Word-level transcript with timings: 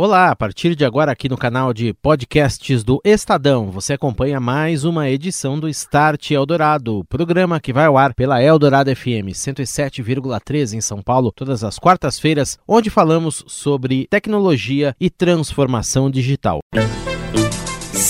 Olá, 0.00 0.30
a 0.30 0.36
partir 0.36 0.76
de 0.76 0.84
agora 0.84 1.10
aqui 1.10 1.28
no 1.28 1.36
canal 1.36 1.74
de 1.74 1.92
podcasts 1.92 2.84
do 2.84 3.00
Estadão, 3.04 3.68
você 3.68 3.94
acompanha 3.94 4.38
mais 4.38 4.84
uma 4.84 5.10
edição 5.10 5.58
do 5.58 5.68
Start 5.68 6.30
Eldorado, 6.30 7.04
programa 7.08 7.58
que 7.58 7.72
vai 7.72 7.86
ao 7.86 7.98
ar 7.98 8.14
pela 8.14 8.40
Eldorado 8.40 8.94
FM 8.94 9.34
107,3 9.34 10.74
em 10.74 10.80
São 10.80 11.02
Paulo, 11.02 11.32
todas 11.34 11.64
as 11.64 11.80
quartas-feiras, 11.80 12.56
onde 12.68 12.90
falamos 12.90 13.42
sobre 13.48 14.06
tecnologia 14.08 14.94
e 15.00 15.10
transformação 15.10 16.08
digital. 16.08 16.60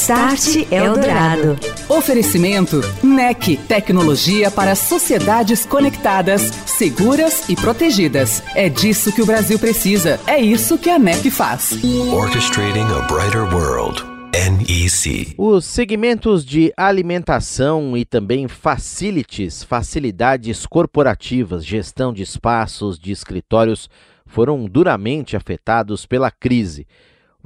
Start 0.09 0.73
Eldorado. 0.73 1.59
Oferecimento 1.87 2.81
NEC, 3.03 3.59
tecnologia 3.69 4.51
para 4.51 4.75
sociedades 4.75 5.67
conectadas, 5.67 6.41
seguras 6.65 7.47
e 7.51 7.55
protegidas. 7.55 8.43
É 8.55 8.71
disso 8.71 9.13
que 9.13 9.21
o 9.21 9.27
Brasil 9.27 9.59
precisa. 9.59 10.19
É 10.27 10.41
isso 10.41 10.79
que 10.79 10.89
a 10.89 10.99
NEC 10.99 11.31
faz. 11.31 11.73
Orchestrating 12.11 12.87
a 12.91 13.03
brighter 13.03 13.55
world. 13.55 14.03
NEC. 14.33 15.35
Os 15.37 15.67
segmentos 15.67 16.43
de 16.43 16.73
alimentação 16.75 17.95
e 17.95 18.07
também 18.07 18.49
facilities, 18.49 19.63
facilidades 19.63 20.65
corporativas, 20.65 21.67
gestão 21.67 22.15
de 22.15 22.23
espaços, 22.23 22.99
de 22.99 23.13
escritórios, 23.13 23.91
foram 24.25 24.65
duramente 24.65 25.37
afetados 25.37 26.07
pela 26.07 26.31
crise 26.31 26.87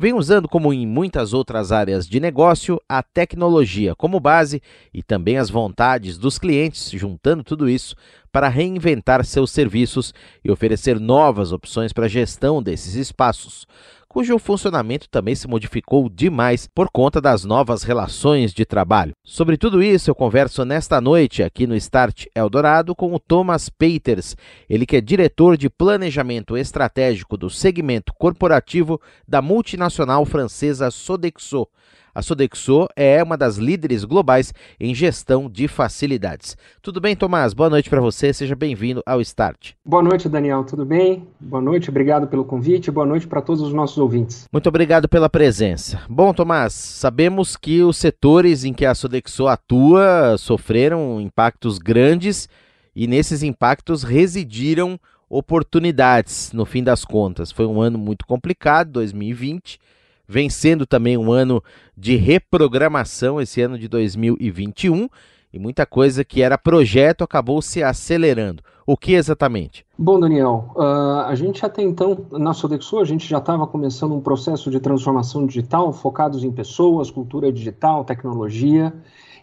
vem 0.03 0.13
usando, 0.13 0.49
como 0.49 0.73
em 0.73 0.85
muitas 0.85 1.33
outras 1.33 1.71
áreas 1.71 2.09
de 2.09 2.19
negócio, 2.19 2.83
a 2.89 3.05
tecnologia 3.05 3.95
como 3.95 4.19
base 4.19 4.61
e 4.93 5.01
também 5.01 5.39
as 5.39 5.49
vontades 5.49 6.19
dos 6.19 6.41
clientes, 6.41 6.91
juntando 6.91 7.45
tudo 7.45 7.69
isso 7.69 7.95
para 8.33 8.49
reinventar 8.49 9.25
seus 9.25 9.53
serviços 9.53 10.13
e 10.45 10.51
oferecer 10.51 10.99
novas 10.99 11.53
opções 11.53 11.93
para 11.93 12.07
a 12.07 12.09
gestão 12.09 12.61
desses 12.61 12.97
espaços 12.97 13.65
cujo 14.13 14.39
funcionamento 14.39 15.09
também 15.09 15.35
se 15.35 15.49
modificou 15.49 16.07
demais 16.07 16.69
por 16.75 16.91
conta 16.91 17.19
das 17.19 17.47
novas 17.47 17.83
relações 17.83 18.53
de 18.53 18.67
trabalho. 18.67 19.15
Sobre 19.25 19.57
tudo 19.57 19.83
isso, 19.83 20.11
eu 20.11 20.15
converso 20.15 20.67
nesta 20.67 21.01
noite 21.01 21.43
aqui 21.43 21.67
no 21.67 21.75
Start 21.75 22.27
Eldorado 22.35 22.95
com 22.95 23.15
o 23.15 23.19
Thomas 23.19 23.71
Peters, 23.71 24.37
ele 24.69 24.85
que 24.85 24.97
é 24.97 25.01
diretor 25.01 25.57
de 25.57 25.71
planejamento 25.71 26.59
estratégico 26.59 27.39
do 27.39 27.49
segmento 27.49 28.13
corporativo 28.13 29.01
da 29.27 29.41
multinacional 29.41 30.27
francesa 30.27 30.91
Sodexo. 30.91 31.67
A 32.15 32.21
Sodexo 32.21 32.87
é 32.95 33.23
uma 33.23 33.39
das 33.39 33.57
líderes 33.57 34.05
globais 34.05 34.53
em 34.79 34.95
gestão 34.95 35.49
de 35.49 35.67
facilidades. 35.67 36.59
Tudo 36.83 37.01
bem, 37.01 37.17
Tomás? 37.17 37.55
Boa 37.55 37.71
noite 37.71 37.89
para 37.89 38.03
você, 38.03 38.35
seja 38.35 38.55
bem-vindo 38.55 39.03
ao 39.07 39.19
Start. 39.23 39.73
Boa 39.83 40.03
noite, 40.03 40.29
Daniel, 40.29 40.63
tudo 40.63 40.85
bem? 40.85 41.27
Boa 41.41 41.63
noite, 41.63 41.89
obrigado 41.89 42.27
pelo 42.27 42.45
convite, 42.45 42.91
boa 42.91 43.07
noite 43.07 43.27
para 43.27 43.41
todos 43.41 43.63
os 43.63 43.73
nossos 43.73 43.97
ouvintes. 43.97 44.47
Muito 44.53 44.69
obrigado 44.69 45.09
pela 45.09 45.31
presença. 45.31 46.03
Bom, 46.07 46.35
Tomás, 46.35 46.75
sabemos 46.75 47.57
que 47.57 47.83
os 47.83 47.97
setores 47.97 48.63
em 48.63 48.75
que 48.75 48.85
a 48.85 48.95
Sodexo 48.95 49.47
atua 49.47 50.37
sofreram 50.37 51.19
impactos 51.19 51.79
grandes 51.79 52.47
e 52.95 53.07
nesses 53.07 53.43
impactos 53.43 54.03
residiram 54.03 55.01
oportunidades, 55.31 56.53
no 56.53 56.67
fim 56.67 56.85
das 56.85 57.07
contas. 57.07 57.51
Foi 57.51 57.65
um 57.65 57.81
ano 57.81 57.97
muito 57.97 58.27
complicado, 58.27 58.91
2020 58.91 59.81
vem 60.29 60.49
sendo 60.49 60.87
também 60.87 61.17
um 61.17 61.31
ano 61.31 61.63
de 61.97 62.17
reprogramação, 62.17 63.41
esse 63.41 63.61
ano 63.61 63.79
de 63.79 63.89
2021, 63.89 65.09
e 65.53 65.59
muita 65.59 65.85
coisa 65.85 66.25
que 66.25 66.41
era 66.41 66.57
projeto 66.57 67.23
acabou 67.23 67.61
se 67.61 67.83
acelerando. 67.83 68.63
O 68.87 68.97
que 68.97 69.13
exatamente? 69.13 69.85
Bom, 69.99 70.19
Daniel, 70.19 70.73
uh, 70.75 71.27
a 71.27 71.35
gente 71.35 71.65
até 71.65 71.83
então, 71.83 72.27
na 72.33 72.53
Sodexo, 72.53 72.99
a 72.99 73.05
gente 73.05 73.29
já 73.29 73.39
estava 73.39 73.67
começando 73.67 74.15
um 74.15 74.21
processo 74.21 74.71
de 74.71 74.81
transformação 74.81 75.47
digital 75.47 75.93
focados 75.93 76.43
em 76.43 76.51
pessoas, 76.51 77.11
cultura 77.11 77.53
digital, 77.53 78.05
tecnologia, 78.05 78.93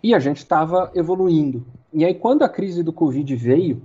e 0.04 0.14
a 0.14 0.20
gente 0.20 0.38
estava 0.38 0.92
evoluindo. 0.96 1.66
E 1.94 2.04
aí, 2.04 2.14
quando 2.14 2.44
a 2.44 2.50
crise 2.50 2.84
do 2.84 2.92
Covid 2.92 3.34
veio, 3.36 3.82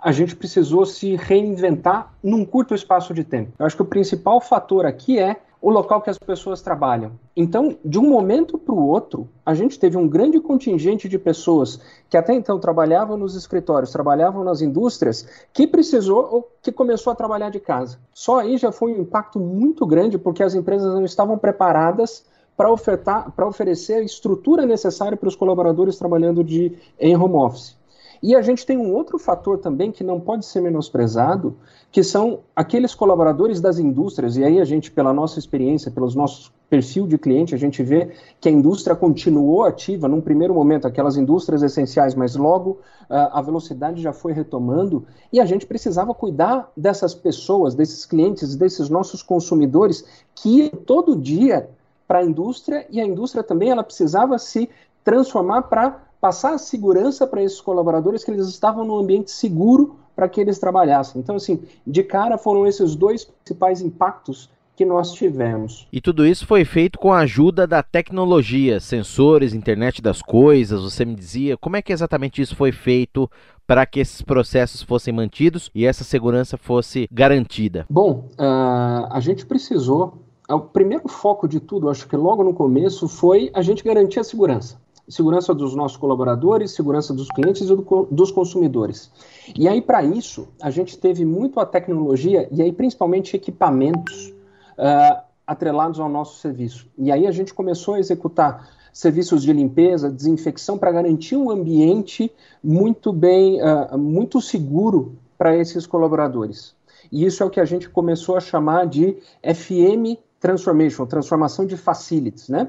a 0.00 0.12
gente 0.12 0.36
precisou 0.36 0.84
se 0.86 1.16
reinventar 1.16 2.12
num 2.22 2.44
curto 2.44 2.74
espaço 2.74 3.12
de 3.12 3.24
tempo. 3.24 3.52
Eu 3.58 3.66
acho 3.66 3.74
que 3.76 3.82
o 3.82 3.86
principal 3.86 4.40
fator 4.40 4.86
aqui 4.86 5.18
é 5.18 5.40
o 5.64 5.70
local 5.70 6.02
que 6.02 6.10
as 6.10 6.18
pessoas 6.18 6.60
trabalham. 6.60 7.12
Então, 7.34 7.78
de 7.82 7.98
um 7.98 8.06
momento 8.06 8.58
para 8.58 8.74
o 8.74 8.86
outro, 8.86 9.26
a 9.46 9.54
gente 9.54 9.78
teve 9.78 9.96
um 9.96 10.06
grande 10.06 10.38
contingente 10.38 11.08
de 11.08 11.18
pessoas 11.18 11.80
que 12.10 12.18
até 12.18 12.34
então 12.34 12.60
trabalhavam 12.60 13.16
nos 13.16 13.34
escritórios, 13.34 13.90
trabalhavam 13.90 14.44
nas 14.44 14.60
indústrias, 14.60 15.26
que 15.54 15.66
precisou 15.66 16.28
ou 16.30 16.50
que 16.60 16.70
começou 16.70 17.14
a 17.14 17.16
trabalhar 17.16 17.48
de 17.48 17.60
casa. 17.60 17.98
Só 18.12 18.40
aí 18.40 18.58
já 18.58 18.70
foi 18.70 18.92
um 18.92 19.00
impacto 19.00 19.40
muito 19.40 19.86
grande, 19.86 20.18
porque 20.18 20.42
as 20.42 20.54
empresas 20.54 20.92
não 20.92 21.02
estavam 21.02 21.38
preparadas 21.38 22.26
para 22.54 22.70
ofertar, 22.70 23.32
para 23.32 23.46
oferecer 23.46 23.94
a 23.94 24.02
estrutura 24.02 24.66
necessária 24.66 25.16
para 25.16 25.30
os 25.30 25.34
colaboradores 25.34 25.96
trabalhando 25.96 26.44
de, 26.44 26.76
em 27.00 27.16
home 27.16 27.36
office. 27.36 27.74
E 28.24 28.34
a 28.34 28.40
gente 28.40 28.64
tem 28.64 28.78
um 28.78 28.90
outro 28.94 29.18
fator 29.18 29.58
também 29.58 29.92
que 29.92 30.02
não 30.02 30.18
pode 30.18 30.46
ser 30.46 30.62
menosprezado, 30.62 31.58
que 31.92 32.02
são 32.02 32.40
aqueles 32.56 32.94
colaboradores 32.94 33.60
das 33.60 33.78
indústrias, 33.78 34.38
e 34.38 34.42
aí 34.42 34.62
a 34.62 34.64
gente, 34.64 34.90
pela 34.90 35.12
nossa 35.12 35.38
experiência, 35.38 35.90
pelos 35.90 36.14
nossos 36.14 36.50
perfil 36.70 37.06
de 37.06 37.18
cliente, 37.18 37.54
a 37.54 37.58
gente 37.58 37.82
vê 37.82 38.12
que 38.40 38.48
a 38.48 38.50
indústria 38.50 38.96
continuou 38.96 39.62
ativa 39.64 40.08
num 40.08 40.22
primeiro 40.22 40.54
momento, 40.54 40.86
aquelas 40.86 41.18
indústrias 41.18 41.62
essenciais, 41.62 42.14
mas 42.14 42.34
logo 42.34 42.70
uh, 43.10 43.28
a 43.30 43.42
velocidade 43.42 44.00
já 44.00 44.14
foi 44.14 44.32
retomando. 44.32 45.04
E 45.30 45.38
a 45.38 45.44
gente 45.44 45.66
precisava 45.66 46.14
cuidar 46.14 46.72
dessas 46.74 47.14
pessoas, 47.14 47.74
desses 47.74 48.06
clientes, 48.06 48.56
desses 48.56 48.88
nossos 48.88 49.22
consumidores 49.22 50.02
que 50.34 50.70
todo 50.86 51.14
dia 51.14 51.68
para 52.08 52.20
a 52.20 52.24
indústria 52.24 52.86
e 52.88 53.02
a 53.02 53.04
indústria 53.04 53.44
também 53.44 53.68
ela 53.68 53.84
precisava 53.84 54.38
se 54.38 54.70
transformar 55.04 55.64
para 55.64 56.02
passar 56.24 56.54
a 56.54 56.58
segurança 56.58 57.26
para 57.26 57.42
esses 57.42 57.60
colaboradores 57.60 58.24
que 58.24 58.30
eles 58.30 58.48
estavam 58.48 58.82
num 58.82 58.96
ambiente 58.96 59.30
seguro 59.30 59.96
para 60.16 60.26
que 60.26 60.40
eles 60.40 60.58
trabalhassem. 60.58 61.20
Então, 61.20 61.36
assim, 61.36 61.60
de 61.86 62.02
cara 62.02 62.38
foram 62.38 62.66
esses 62.66 62.96
dois 62.96 63.26
principais 63.26 63.82
impactos 63.82 64.48
que 64.74 64.86
nós 64.86 65.12
tivemos. 65.12 65.86
E 65.92 66.00
tudo 66.00 66.26
isso 66.26 66.46
foi 66.46 66.64
feito 66.64 66.98
com 66.98 67.12
a 67.12 67.18
ajuda 67.18 67.66
da 67.66 67.82
tecnologia, 67.82 68.80
sensores, 68.80 69.52
internet 69.52 70.00
das 70.00 70.22
coisas, 70.22 70.82
você 70.82 71.04
me 71.04 71.14
dizia. 71.14 71.58
Como 71.58 71.76
é 71.76 71.82
que 71.82 71.92
exatamente 71.92 72.40
isso 72.40 72.56
foi 72.56 72.72
feito 72.72 73.30
para 73.66 73.84
que 73.84 74.00
esses 74.00 74.22
processos 74.22 74.80
fossem 74.80 75.12
mantidos 75.12 75.70
e 75.74 75.84
essa 75.84 76.04
segurança 76.04 76.56
fosse 76.56 77.06
garantida? 77.12 77.84
Bom, 77.90 78.30
uh, 78.40 79.08
a 79.10 79.20
gente 79.20 79.44
precisou. 79.44 80.22
O 80.48 80.60
primeiro 80.60 81.06
foco 81.06 81.46
de 81.46 81.60
tudo, 81.60 81.90
acho 81.90 82.08
que 82.08 82.16
logo 82.16 82.42
no 82.42 82.54
começo, 82.54 83.08
foi 83.08 83.50
a 83.52 83.60
gente 83.60 83.84
garantir 83.84 84.20
a 84.20 84.24
segurança 84.24 84.82
segurança 85.08 85.54
dos 85.54 85.74
nossos 85.74 85.96
colaboradores, 85.96 86.72
segurança 86.72 87.12
dos 87.12 87.28
clientes 87.28 87.62
e 87.62 87.66
do, 87.66 88.08
dos 88.10 88.30
consumidores. 88.30 89.10
E 89.56 89.68
aí, 89.68 89.82
para 89.82 90.02
isso, 90.02 90.48
a 90.60 90.70
gente 90.70 90.98
teve 90.98 91.24
muito 91.24 91.60
a 91.60 91.66
tecnologia 91.66 92.48
e 92.50 92.62
aí 92.62 92.72
principalmente 92.72 93.36
equipamentos 93.36 94.32
uh, 94.78 95.22
atrelados 95.46 96.00
ao 96.00 96.08
nosso 96.08 96.40
serviço. 96.40 96.86
E 96.96 97.12
aí 97.12 97.26
a 97.26 97.30
gente 97.30 97.52
começou 97.52 97.94
a 97.94 98.00
executar 98.00 98.68
serviços 98.92 99.42
de 99.42 99.52
limpeza, 99.52 100.10
desinfecção 100.10 100.78
para 100.78 100.92
garantir 100.92 101.36
um 101.36 101.50
ambiente 101.50 102.32
muito 102.62 103.12
bem, 103.12 103.60
uh, 103.60 103.98
muito 103.98 104.40
seguro 104.40 105.18
para 105.36 105.56
esses 105.56 105.86
colaboradores. 105.86 106.74
E 107.12 107.24
isso 107.26 107.42
é 107.42 107.46
o 107.46 107.50
que 107.50 107.60
a 107.60 107.64
gente 107.64 107.88
começou 107.90 108.36
a 108.36 108.40
chamar 108.40 108.86
de 108.86 109.16
FM 109.42 110.18
Transformation, 110.40 111.06
transformação 111.06 111.66
de 111.66 111.76
facilities, 111.76 112.48
né? 112.48 112.68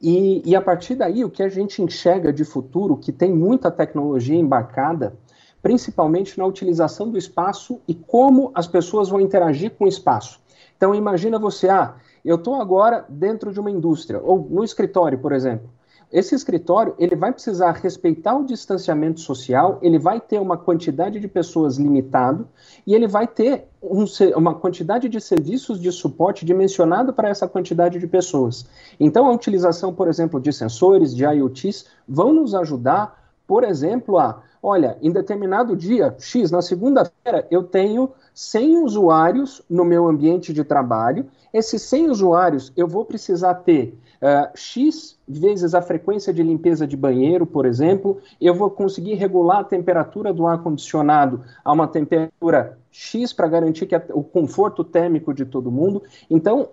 E, 0.00 0.42
e 0.48 0.56
a 0.56 0.62
partir 0.62 0.94
daí, 0.94 1.24
o 1.24 1.30
que 1.30 1.42
a 1.42 1.48
gente 1.48 1.82
enxerga 1.82 2.32
de 2.32 2.44
futuro, 2.44 2.96
que 2.96 3.12
tem 3.12 3.32
muita 3.34 3.70
tecnologia 3.70 4.36
embarcada, 4.36 5.14
principalmente 5.62 6.38
na 6.38 6.46
utilização 6.46 7.10
do 7.10 7.18
espaço 7.18 7.80
e 7.86 7.94
como 7.94 8.50
as 8.54 8.66
pessoas 8.66 9.10
vão 9.10 9.20
interagir 9.20 9.72
com 9.72 9.84
o 9.84 9.88
espaço. 9.88 10.40
Então, 10.76 10.94
imagina 10.94 11.38
você, 11.38 11.68
ah, 11.68 11.96
eu 12.24 12.36
estou 12.36 12.54
agora 12.54 13.04
dentro 13.08 13.52
de 13.52 13.60
uma 13.60 13.70
indústria, 13.70 14.20
ou 14.22 14.48
no 14.48 14.64
escritório, 14.64 15.18
por 15.18 15.32
exemplo. 15.32 15.68
Esse 16.12 16.34
escritório 16.34 16.94
ele 16.98 17.14
vai 17.14 17.32
precisar 17.32 17.70
respeitar 17.72 18.36
o 18.36 18.44
distanciamento 18.44 19.20
social, 19.20 19.78
ele 19.80 19.98
vai 19.98 20.20
ter 20.20 20.40
uma 20.40 20.56
quantidade 20.56 21.20
de 21.20 21.28
pessoas 21.28 21.78
limitado 21.78 22.48
e 22.84 22.94
ele 22.94 23.06
vai 23.06 23.28
ter 23.28 23.68
um, 23.80 24.04
uma 24.36 24.54
quantidade 24.54 25.08
de 25.08 25.20
serviços 25.20 25.80
de 25.80 25.92
suporte 25.92 26.44
dimensionado 26.44 27.12
para 27.12 27.28
essa 27.28 27.46
quantidade 27.46 27.98
de 27.98 28.06
pessoas. 28.08 28.66
Então, 28.98 29.26
a 29.26 29.32
utilização, 29.32 29.94
por 29.94 30.08
exemplo, 30.08 30.40
de 30.40 30.52
sensores, 30.52 31.14
de 31.14 31.24
IoTs, 31.24 31.86
vão 32.08 32.32
nos 32.32 32.56
ajudar, 32.56 33.19
por 33.50 33.64
exemplo, 33.64 34.16
a, 34.16 34.40
olha, 34.62 34.96
em 35.02 35.10
determinado 35.10 35.74
dia, 35.74 36.14
X, 36.20 36.52
na 36.52 36.62
segunda-feira, 36.62 37.48
eu 37.50 37.64
tenho 37.64 38.10
100 38.32 38.84
usuários 38.84 39.60
no 39.68 39.84
meu 39.84 40.06
ambiente 40.06 40.52
de 40.52 40.62
trabalho. 40.62 41.26
Esses 41.52 41.82
100 41.82 42.10
usuários, 42.10 42.72
eu 42.76 42.86
vou 42.86 43.04
precisar 43.04 43.54
ter 43.54 43.98
Uh, 44.20 44.52
X 44.54 45.18
vezes 45.26 45.74
a 45.74 45.80
frequência 45.80 46.30
de 46.30 46.42
limpeza 46.42 46.86
de 46.86 46.94
banheiro, 46.94 47.46
por 47.46 47.64
exemplo, 47.64 48.20
eu 48.38 48.54
vou 48.54 48.70
conseguir 48.70 49.14
regular 49.14 49.60
a 49.60 49.64
temperatura 49.64 50.30
do 50.30 50.46
ar-condicionado 50.46 51.42
a 51.64 51.72
uma 51.72 51.88
temperatura 51.88 52.78
X 52.90 53.32
para 53.32 53.48
garantir 53.48 53.86
que 53.86 53.94
o 54.12 54.22
conforto 54.22 54.82
térmico 54.82 55.32
de 55.32 55.44
todo 55.44 55.70
mundo. 55.70 56.02
Então, 56.28 56.68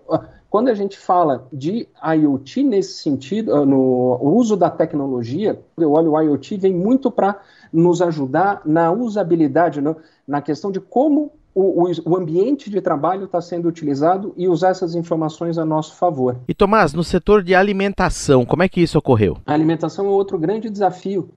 quando 0.50 0.68
a 0.68 0.74
gente 0.74 0.98
fala 0.98 1.46
de 1.52 1.86
IoT 2.02 2.62
nesse 2.64 3.02
sentido, 3.02 3.64
no 3.64 4.18
uso 4.20 4.56
da 4.56 4.70
tecnologia, 4.70 5.60
eu 5.76 5.92
olho 5.92 6.12
o 6.12 6.20
IoT 6.20 6.56
vem 6.56 6.74
muito 6.74 7.10
para 7.10 7.40
nos 7.72 8.02
ajudar 8.02 8.62
na 8.64 8.90
usabilidade, 8.90 9.80
no, 9.80 9.96
na 10.26 10.40
questão 10.40 10.72
de 10.72 10.80
como 10.80 11.32
o, 11.54 11.84
o, 11.84 11.90
o, 12.04 12.16
ambiente 12.16 12.70
de 12.70 12.80
trabalho 12.80 13.24
está 13.24 13.40
sendo 13.40 13.68
utilizado 13.68 14.32
e 14.36 14.48
usar 14.48 14.70
essas 14.70 14.94
informações 14.94 15.58
a 15.58 15.64
nosso 15.64 15.96
favor. 15.96 16.36
E 16.46 16.54
Tomás, 16.54 16.94
no 16.94 17.02
setor 17.02 17.42
de 17.42 17.54
alimentação, 17.54 18.46
como 18.46 18.62
é 18.62 18.68
que 18.68 18.80
isso 18.80 18.96
ocorreu? 18.96 19.38
A 19.44 19.54
alimentação 19.54 20.06
é 20.06 20.08
outro 20.08 20.38
grande 20.38 20.70
desafio, 20.70 21.30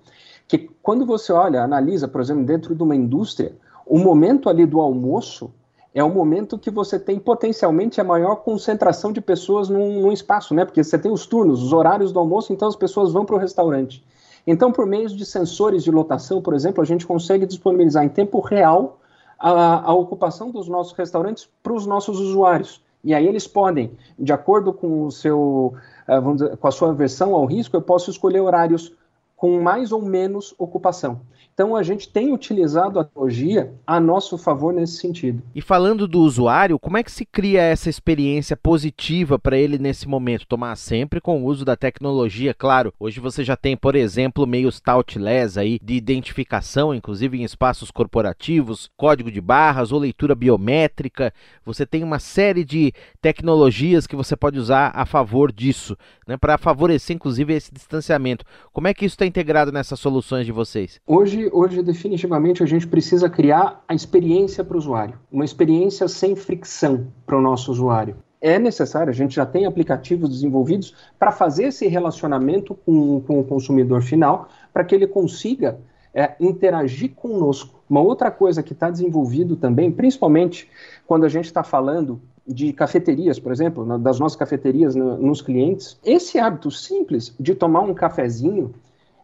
que 0.48 0.70
quando 0.82 1.06
você 1.06 1.34
olha, 1.34 1.64
analisa, 1.64 2.08
por 2.08 2.22
exemplo, 2.22 2.46
dentro 2.46 2.76
de 2.76 2.84
uma 2.84 2.96
indústria, 2.96 3.54
o 3.92 4.00
momento 4.00 4.50
ali 4.50 4.66
do 4.66 4.80
almoço 4.80 5.52
é 5.94 6.02
o 6.02 6.10
momento 6.10 6.58
que 6.58 6.72
você 6.72 6.98
tem 6.98 7.20
potencialmente 7.20 8.00
a 8.00 8.06
maior 8.06 8.38
concentração 8.38 9.12
de 9.12 9.20
pessoas 9.20 9.68
num, 9.68 10.00
num 10.00 10.14
espaço, 10.14 10.54
né? 10.54 10.64
Porque 10.64 10.82
você 10.82 10.98
tem 10.98 11.12
os 11.12 11.26
turnos, 11.26 11.62
os 11.62 11.74
horários 11.74 12.14
do 12.14 12.20
almoço, 12.20 12.54
então 12.54 12.70
as 12.70 12.76
pessoas 12.78 13.12
vão 13.12 13.26
para 13.26 13.36
o 13.36 13.38
restaurante. 13.38 14.02
Então, 14.48 14.72
por 14.72 14.86
meio 14.86 15.10
de 15.10 15.26
sensores 15.26 15.84
de 15.84 15.92
lotação, 15.92 16.42
por 16.42 16.54
exemplo, 16.54 16.82
a 16.82 16.86
gente 16.86 17.06
consegue 17.06 17.46
disponibilizar 17.46 18.06
em 18.06 18.08
tempo 18.08 18.40
real 18.40 18.98
a, 19.38 19.90
a 19.90 19.94
ocupação 19.94 20.52
dos 20.52 20.70
nossos 20.70 20.94
restaurantes 20.94 21.50
para 21.62 21.74
os 21.74 21.86
nossos 21.86 22.18
usuários. 22.18 22.82
E 23.04 23.14
aí 23.14 23.28
eles 23.28 23.46
podem, 23.46 23.92
de 24.18 24.32
acordo 24.32 24.72
com 24.72 25.06
o 25.06 25.12
seu, 25.12 25.74
uh, 26.08 26.34
dizer, 26.34 26.56
com 26.56 26.68
a 26.70 26.72
sua 26.72 26.92
aversão 26.92 27.36
ao 27.36 27.46
risco, 27.46 27.76
eu 27.76 27.82
posso 27.82 28.10
escolher 28.10 28.40
horários 28.40 28.94
com 29.42 29.60
mais 29.60 29.92
ou 29.92 30.04
menos 30.04 30.54
ocupação. 30.56 31.22
Então 31.52 31.76
a 31.76 31.82
gente 31.82 32.08
tem 32.08 32.32
utilizado 32.32 33.00
a 33.00 33.04
tecnologia 33.04 33.74
a 33.86 34.00
nosso 34.00 34.38
favor 34.38 34.72
nesse 34.72 34.98
sentido. 34.98 35.42
E 35.54 35.62
falando 35.62 36.08
do 36.08 36.22
usuário, 36.22 36.80
como 36.80 36.98
é 36.98 37.04
que 37.04 37.12
se 37.12 37.26
cria 37.26 37.62
essa 37.62 37.90
experiência 37.90 38.56
positiva 38.56 39.40
para 39.40 39.58
ele 39.58 39.78
nesse 39.78 40.08
momento? 40.08 40.48
Tomar 40.48 40.76
sempre 40.76 41.20
com 41.20 41.42
o 41.42 41.46
uso 41.46 41.66
da 41.66 41.76
tecnologia, 41.76 42.54
claro. 42.54 42.94
Hoje 43.00 43.20
você 43.20 43.44
já 43.44 43.58
tem, 43.58 43.76
por 43.76 43.96
exemplo, 43.96 44.48
meios 44.48 44.80
touchless 44.80 45.58
aí 45.58 45.80
de 45.82 45.96
identificação, 45.96 46.94
inclusive 46.94 47.40
em 47.40 47.44
espaços 47.44 47.92
corporativos, 47.92 48.90
código 48.96 49.32
de 49.32 49.42
barras 49.42 49.92
ou 49.92 50.00
leitura 50.00 50.36
biométrica. 50.36 51.34
Você 51.66 51.86
tem 51.86 52.04
uma 52.04 52.20
série 52.20 52.64
de 52.64 52.94
tecnologias 53.20 54.08
que 54.08 54.16
você 54.16 54.36
pode 54.36 54.58
usar 54.58 54.92
a 54.96 55.06
favor 55.06 55.52
disso, 55.52 55.98
né, 56.28 56.38
para 56.38 56.58
favorecer 56.58 57.16
inclusive 57.16 57.54
esse 57.54 57.74
distanciamento. 57.74 58.46
Como 58.72 58.88
é 58.88 58.94
que 58.94 59.06
isso 59.06 59.16
está 59.16 59.31
integrado 59.32 59.72
nessas 59.72 60.00
soluções 60.00 60.46
de 60.46 60.52
vocês? 60.52 61.00
Hoje, 61.08 61.50
hoje 61.52 61.82
definitivamente, 61.82 62.62
a 62.62 62.66
gente 62.66 62.86
precisa 62.86 63.30
criar 63.30 63.84
a 63.88 63.96
experiência 63.96 64.64
para 64.64 64.76
o 64.76 64.78
usuário, 64.78 65.18
uma 65.32 65.46
experiência 65.46 66.08
sem 66.08 66.36
fricção 66.36 67.08
para 67.26 67.38
o 67.38 67.42
nosso 67.42 67.72
usuário. 67.72 68.18
É 68.42 68.60
necessário, 68.60 69.10
a 69.10 69.14
gente 69.14 69.36
já 69.36 69.46
tem 69.46 69.66
aplicativos 69.66 70.30
desenvolvidos 70.30 70.96
para 71.18 71.32
fazer 71.32 71.66
esse 71.66 71.88
relacionamento 71.88 72.76
com, 72.76 73.22
com 73.22 73.40
o 73.40 73.44
consumidor 73.44 74.02
final, 74.02 74.50
para 74.74 74.84
que 74.84 74.94
ele 74.94 75.08
consiga 75.08 75.80
é, 76.14 76.36
interagir 76.40 77.12
conosco. 77.16 77.80
Uma 77.90 78.02
outra 78.02 78.32
coisa 78.32 78.62
que 78.62 78.74
está 78.74 78.90
desenvolvido 78.90 79.56
também, 79.56 79.92
principalmente 79.92 80.68
quando 81.08 81.24
a 81.24 81.30
gente 81.30 81.46
está 81.46 81.64
falando 81.64 82.20
de 82.48 82.74
cafeterias, 82.74 83.40
por 83.40 83.52
exemplo, 83.52 83.98
das 84.00 84.20
nossas 84.20 84.36
cafeterias 84.36 84.96
nos 84.96 85.42
clientes, 85.42 86.00
esse 86.04 86.40
hábito 86.40 86.72
simples 86.72 87.36
de 87.40 87.54
tomar 87.54 87.82
um 87.82 87.94
cafezinho 87.94 88.74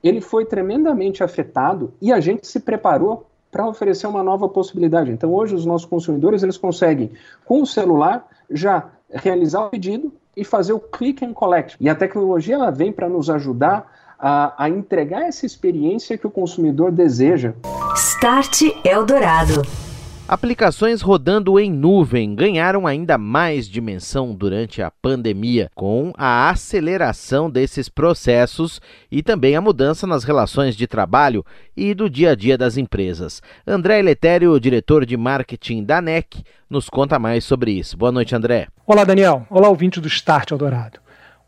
ele 0.03 0.21
foi 0.21 0.45
tremendamente 0.45 1.23
afetado 1.23 1.93
e 2.01 2.11
a 2.11 2.19
gente 2.19 2.47
se 2.47 2.59
preparou 2.59 3.27
para 3.51 3.67
oferecer 3.67 4.07
uma 4.07 4.21
nova 4.21 4.47
possibilidade. 4.47 5.11
Então, 5.11 5.33
hoje, 5.33 5.55
os 5.55 5.65
nossos 5.65 5.87
consumidores 5.87 6.43
eles 6.43 6.57
conseguem, 6.57 7.11
com 7.45 7.61
o 7.61 7.65
celular, 7.65 8.27
já 8.49 8.85
realizar 9.09 9.65
o 9.65 9.69
pedido 9.69 10.13
e 10.35 10.43
fazer 10.43 10.73
o 10.73 10.79
click 10.79 11.25
and 11.25 11.33
collect. 11.33 11.77
E 11.79 11.89
a 11.89 11.95
tecnologia 11.95 12.55
ela 12.55 12.69
vem 12.69 12.91
para 12.91 13.09
nos 13.09 13.29
ajudar 13.29 13.91
a, 14.19 14.65
a 14.65 14.69
entregar 14.69 15.23
essa 15.23 15.45
experiência 15.45 16.17
que 16.17 16.27
o 16.27 16.31
consumidor 16.31 16.91
deseja. 16.91 17.53
Start 17.95 18.61
Eldorado. 18.83 19.86
Aplicações 20.29 21.01
rodando 21.01 21.57
em 21.57 21.71
nuvem 21.71 22.35
ganharam 22.35 22.85
ainda 22.85 23.17
mais 23.17 23.65
dimensão 23.65 24.35
durante 24.35 24.81
a 24.81 24.91
pandemia, 24.91 25.71
com 25.73 26.11
a 26.17 26.49
aceleração 26.49 27.49
desses 27.49 27.87
processos 27.87 28.81
e 29.09 29.23
também 29.23 29.55
a 29.55 29.61
mudança 29.61 30.05
nas 30.05 30.25
relações 30.25 30.75
de 30.75 30.85
trabalho 30.85 31.45
e 31.77 31.93
do 31.93 32.09
dia 32.09 32.31
a 32.31 32.35
dia 32.35 32.57
das 32.57 32.75
empresas. 32.75 33.41
André 33.65 34.01
Letério, 34.01 34.59
diretor 34.59 35.05
de 35.05 35.15
marketing 35.15 35.85
da 35.85 36.01
NEC, 36.01 36.43
nos 36.69 36.89
conta 36.89 37.17
mais 37.17 37.45
sobre 37.45 37.71
isso. 37.71 37.95
Boa 37.95 38.11
noite, 38.11 38.35
André. 38.35 38.67
Olá, 38.85 39.05
Daniel. 39.05 39.47
Olá, 39.49 39.69
ouvinte 39.69 40.01
do 40.01 40.09
Start 40.09 40.51
Eldorado. 40.51 40.99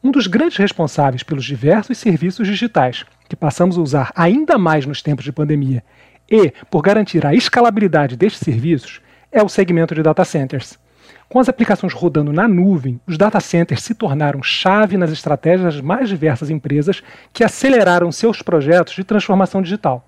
Um 0.01 0.09
dos 0.09 0.25
grandes 0.25 0.55
responsáveis 0.55 1.21
pelos 1.21 1.43
diversos 1.43 1.97
serviços 1.97 2.47
digitais 2.47 3.03
que 3.27 3.35
passamos 3.35 3.77
a 3.77 3.81
usar 3.81 4.11
ainda 4.15 4.57
mais 4.57 4.85
nos 4.85 5.01
tempos 5.01 5.25
de 5.25 5.33
pandemia 5.33 5.83
e 6.29 6.51
por 6.69 6.81
garantir 6.81 7.25
a 7.25 7.33
escalabilidade 7.33 8.15
destes 8.15 8.41
serviços 8.41 9.01
é 9.31 9.41
o 9.43 9.49
segmento 9.49 9.95
de 9.95 10.03
data 10.03 10.23
centers. 10.23 10.77
Com 11.27 11.39
as 11.39 11.47
aplicações 11.47 11.93
rodando 11.93 12.33
na 12.33 12.47
nuvem, 12.47 12.99
os 13.05 13.17
data 13.17 13.39
centers 13.39 13.83
se 13.83 13.93
tornaram 13.93 14.41
chave 14.41 14.97
nas 14.97 15.11
estratégias 15.11 15.75
das 15.75 15.81
mais 15.81 16.09
diversas 16.09 16.49
empresas 16.49 17.03
que 17.31 17.43
aceleraram 17.43 18.11
seus 18.11 18.41
projetos 18.41 18.95
de 18.95 19.03
transformação 19.03 19.61
digital. 19.61 20.05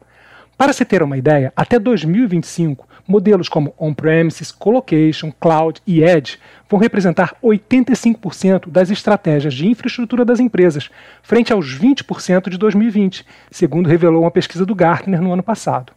Para 0.58 0.74
se 0.74 0.86
ter 0.86 1.02
uma 1.02 1.18
ideia, 1.18 1.52
até 1.56 1.80
2025, 1.80 2.88
modelos 3.08 3.50
como 3.50 3.74
on-premises, 3.80 4.52
colocation, 4.52 5.32
cloud 5.40 5.82
e 5.86 6.04
edge 6.04 6.38
vão 6.70 6.80
representar 6.80 7.36
85% 7.44 8.70
das 8.70 8.90
estratégias 8.90 9.54
de 9.54 9.68
infraestrutura 9.68 10.24
das 10.24 10.40
empresas, 10.40 10.90
frente 11.24 11.52
aos 11.52 11.76
20% 11.78 12.50
de 12.50 12.58
2020, 12.58 13.26
segundo 13.52 13.90
revelou 13.90 14.22
uma 14.22 14.32
pesquisa 14.32 14.66
do 14.66 14.76
Gartner 14.76 15.22
no 15.22 15.34
ano 15.34 15.44
passado. 15.44 15.94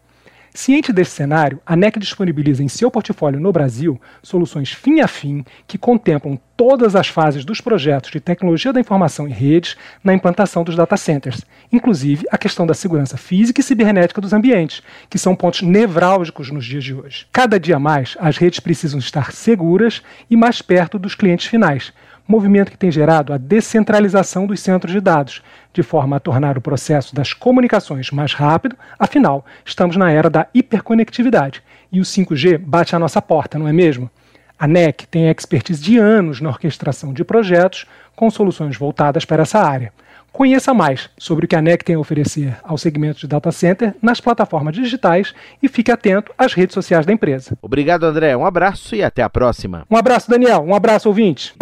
Ciente 0.57 0.93
desse 0.93 1.11
cenário, 1.11 1.61
a 1.67 1.75
NEC 1.75 1.99
disponibiliza 1.99 2.63
em 2.63 2.69
seu 2.69 2.89
portfólio 2.89 3.41
no 3.41 3.51
Brasil 3.51 4.01
soluções 4.23 4.71
fim 4.71 5.01
a 5.01 5.09
fim 5.09 5.45
que 5.67 5.77
contemplam 5.77 6.39
todas 6.57 6.95
as 6.95 7.09
fases 7.09 7.45
dos 7.45 7.61
projetos 7.61 8.13
de 8.13 8.21
tecnologia 8.21 8.73
da 8.73 8.79
informação 8.79 9.27
e 9.27 9.33
redes 9.33 9.77
na 10.03 10.15
implantação 10.15 10.63
dos 10.63 10.77
data 10.77 10.97
centers, 10.97 11.45
inclusive 11.73 12.25
a 12.31 12.39
questão 12.39 12.65
da 12.65 12.73
segurança 12.73 13.17
física 13.17 13.61
e 13.61 13.65
cibernética 13.65 14.21
dos 14.21 14.33
ambientes, 14.33 14.81
que 15.11 15.19
são 15.19 15.35
pontos 15.35 15.63
nevrálgicos 15.63 16.53
nos 16.53 16.65
dias 16.65 16.85
de 16.85 16.95
hoje. 16.95 17.27
Cada 17.33 17.59
dia 17.59 17.81
mais, 17.81 18.17
as 18.21 18.37
redes 18.37 18.61
precisam 18.61 19.01
estar 19.01 19.33
seguras 19.33 20.03
e 20.31 20.37
mais 20.37 20.63
perto 20.63 21.01
dos 21.01 21.17
clientes 21.17 21.47
finais, 21.47 21.93
movimento 22.27 22.71
que 22.71 22.79
tem 22.79 22.91
gerado 22.91 23.33
a 23.33 23.37
descentralização 23.37 24.47
dos 24.47 24.61
centros 24.61 24.93
de 24.93 25.01
dados, 25.01 25.43
de 25.73 25.83
forma 25.83 26.17
a 26.17 26.21
tornar 26.21 26.57
o 26.57 26.61
processo 26.61 27.15
das 27.15 27.33
comunicações 27.33 28.11
mais 28.11 28.33
rápido, 28.33 28.77
afinal, 28.99 29.45
estamos 29.65 29.97
na 29.97 30.11
era 30.11 30.31
da 30.31 30.47
hiperconectividade 30.55 31.63
e 31.93 32.01
o 32.01 32.05
5G 32.05 32.59
bate 32.59 32.97
à 32.97 32.99
nossa 32.99 33.21
porta, 33.21 33.59
não 33.59 33.69
é 33.69 33.73
mesmo? 33.73 34.11
A 34.59 34.67
NEC 34.67 35.07
tem 35.09 35.29
expertise 35.29 35.83
de 35.83 35.99
anos 35.99 36.41
na 36.41 36.49
orquestração 36.49 37.13
de 37.13 37.25
projetos 37.25 37.87
com 38.15 38.31
soluções 38.31 38.77
voltadas 38.77 39.25
para 39.25 39.43
essa 39.43 39.59
área. 39.59 39.93
Conheça 40.33 40.75
mais 40.75 41.09
sobre 41.17 41.45
o 41.45 41.49
que 41.49 41.55
a 41.55 41.63
NEC 41.63 41.85
tem 41.85 41.95
a 41.95 41.99
oferecer 41.99 42.57
ao 42.65 42.77
segmento 42.77 43.21
de 43.21 43.29
data 43.29 43.53
center 43.53 43.95
nas 44.03 44.21
plataformas 44.21 44.75
digitais 44.75 45.33
e 45.63 45.69
fique 45.69 45.93
atento 45.93 46.33
às 46.37 46.55
redes 46.55 46.75
sociais 46.75 47.07
da 47.07 47.13
empresa. 47.13 47.57
Obrigado, 47.63 48.05
André. 48.05 48.37
Um 48.37 48.45
abraço 48.45 48.97
e 48.97 49.03
até 49.03 49.23
a 49.23 49.31
próxima. 49.31 49.87
Um 49.89 49.97
abraço, 49.97 50.29
Daniel. 50.29 50.61
Um 50.63 50.75
abraço, 50.75 51.09
ouvinte. 51.09 51.55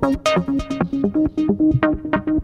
Thank 0.00 0.72
you. 0.72 0.77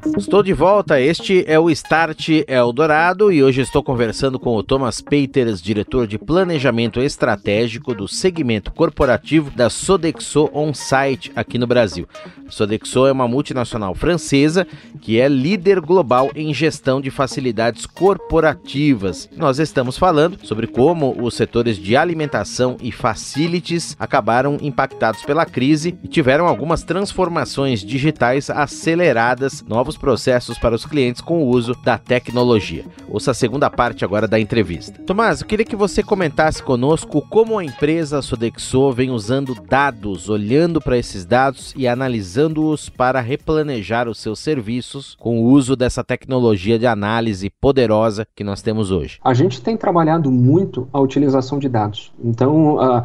Estou 0.07 0.43
de 0.43 0.53
volta, 0.53 1.01
este 1.01 1.45
é 1.49 1.59
o 1.59 1.71
Start 1.71 2.29
Eldorado 2.47 3.33
e 3.33 3.43
hoje 3.43 3.63
estou 3.63 3.83
conversando 3.83 4.39
com 4.39 4.55
o 4.55 4.63
Thomas 4.63 5.01
Peters, 5.01 5.63
diretor 5.63 6.07
de 6.07 6.19
Planejamento 6.19 7.01
Estratégico 7.01 7.95
do 7.95 8.07
segmento 8.07 8.71
corporativo 8.71 9.51
da 9.51 9.71
Sodexo 9.71 10.51
On-Site 10.53 11.33
aqui 11.35 11.59
no 11.59 11.67
Brasil. 11.67 12.07
Sodexo 12.51 13.07
é 13.07 13.13
uma 13.13 13.27
multinacional 13.27 13.95
francesa 13.95 14.67
que 15.01 15.19
é 15.19 15.27
líder 15.27 15.81
global 15.81 16.31
em 16.37 16.53
gestão 16.53 17.01
de 17.01 17.11
facilidades 17.11 17.87
corporativas. 17.87 19.29
Nós 19.35 19.59
estamos 19.59 19.97
falando 19.97 20.39
sobre 20.47 20.67
como 20.67 21.17
os 21.21 21.35
setores 21.35 21.79
de 21.79 21.97
alimentação 21.97 22.77
e 22.81 22.93
facilities 22.93 23.97
acabaram 23.99 24.59
impactados 24.61 25.23
pela 25.23 25.47
crise 25.47 25.99
e 26.05 26.09
tiveram 26.09 26.47
algumas 26.47 26.85
transformações 26.85 27.81
digitais 27.81 28.51
aceleradas, 28.51 29.65
novos 29.67 29.94
produtos 29.95 30.15
processos 30.15 30.59
para 30.59 30.75
os 30.75 30.85
clientes 30.85 31.21
com 31.21 31.43
o 31.43 31.49
uso 31.49 31.75
da 31.83 31.99
tecnologia. 31.99 32.85
Ouça 33.09 33.31
a 33.31 33.35
segunda 33.35 33.71
parte 33.71 34.05
agora 34.05 34.29
da 34.29 34.39
entrevista. 34.39 35.01
Tomás, 35.05 35.41
eu 35.41 35.47
queria 35.47 35.65
que 35.65 35.77
você 35.77 36.03
comentasse 36.03 36.63
conosco 36.63 37.23
como 37.29 37.59
a 37.59 37.65
empresa 37.65 38.23
Sodexo 38.23 38.93
vem 38.93 39.11
usando 39.11 39.55
dados, 39.55 40.29
olhando 40.29 40.81
para 40.81 40.99
esses 40.99 41.25
dados 41.25 41.73
e 41.77 41.89
analisando-os 41.89 42.89
para 42.89 43.21
replanejar 43.21 44.09
os 44.09 44.19
seus 44.19 44.39
serviços 44.39 45.17
com 45.19 45.41
o 45.41 45.45
uso 45.45 45.75
dessa 45.75 46.05
tecnologia 46.05 46.79
de 46.79 46.87
análise 46.87 47.51
poderosa 47.51 48.27
que 48.35 48.45
nós 48.45 48.63
temos 48.63 48.91
hoje. 48.91 49.19
A 49.25 49.35
gente 49.35 49.61
tem 49.61 49.77
trabalhado 49.77 50.31
muito 50.31 50.89
a 50.93 51.01
utilização 51.01 51.59
de 51.59 51.69
dados. 51.69 52.13
Então, 52.23 52.77
uh, 52.77 53.05